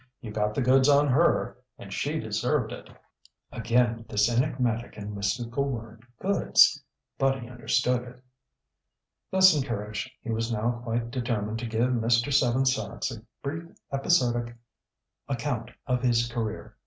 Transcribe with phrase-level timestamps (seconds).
[0.19, 1.59] "You got the goods on her.
[1.77, 2.89] And she deserved it."
[3.51, 6.81] (Again this enigmatic and mystical word "goods"!
[7.19, 8.23] But he understood it.)
[9.29, 12.33] Thus encouraged, he was now quite determined to give Mr.
[12.33, 14.55] Seven Sachs a brief episodic
[15.27, 16.77] account of his career.